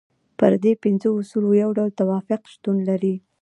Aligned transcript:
پر 0.39 0.51
دې 0.63 0.71
پنځو 0.83 1.09
اصولو 1.21 1.49
یو 1.63 1.71
ډول 1.77 1.89
توافق 1.99 2.41
شتون 2.53 2.77
لري. 2.89 3.15